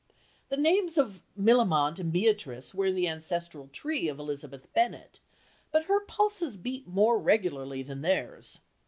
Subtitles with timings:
[0.49, 5.19] The names of Millamant and Beatrice were in the ancestral tree of Elizabeth Bennet,
[5.71, 8.61] but her pulses beat more regularly than theirs.